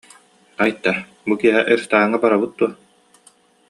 Айта, 0.63 0.93
бу 1.27 1.33
киэһэ 1.41 1.61
рестораҥҥа 1.77 2.17
барабыт 2.23 2.51
дуо 2.57 2.69